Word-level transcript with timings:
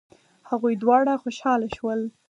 هغوی 0.49 0.73
دواړه 0.83 1.13
خوشحاله 1.23 1.67
شول. 1.75 2.01